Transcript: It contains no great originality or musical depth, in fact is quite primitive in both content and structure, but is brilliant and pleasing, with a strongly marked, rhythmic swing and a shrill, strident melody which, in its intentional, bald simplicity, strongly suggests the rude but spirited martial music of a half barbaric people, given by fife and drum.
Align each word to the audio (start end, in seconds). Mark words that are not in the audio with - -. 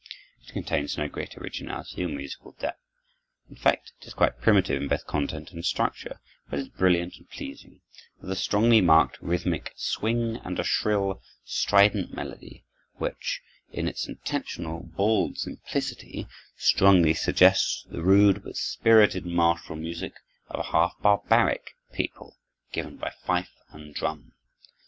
It 0.43 0.51
contains 0.51 0.97
no 0.97 1.07
great 1.07 1.37
originality 1.37 2.03
or 2.03 2.07
musical 2.09 2.53
depth, 2.53 2.81
in 3.47 3.55
fact 3.55 3.91
is 4.01 4.15
quite 4.15 4.41
primitive 4.41 4.81
in 4.81 4.87
both 4.87 5.05
content 5.05 5.51
and 5.51 5.63
structure, 5.63 6.19
but 6.49 6.57
is 6.57 6.69
brilliant 6.69 7.17
and 7.17 7.29
pleasing, 7.29 7.81
with 8.19 8.31
a 8.31 8.35
strongly 8.35 8.81
marked, 8.81 9.21
rhythmic 9.21 9.73
swing 9.75 10.37
and 10.37 10.57
a 10.59 10.63
shrill, 10.63 11.21
strident 11.43 12.15
melody 12.15 12.65
which, 12.95 13.41
in 13.71 13.87
its 13.87 14.07
intentional, 14.07 14.79
bald 14.97 15.37
simplicity, 15.37 16.25
strongly 16.57 17.13
suggests 17.13 17.85
the 17.87 18.01
rude 18.01 18.43
but 18.43 18.57
spirited 18.57 19.27
martial 19.27 19.75
music 19.75 20.13
of 20.47 20.59
a 20.61 20.71
half 20.71 20.93
barbaric 21.03 21.75
people, 21.93 22.39
given 22.73 22.97
by 22.97 23.13
fife 23.23 23.53
and 23.69 23.93
drum. 23.93 24.31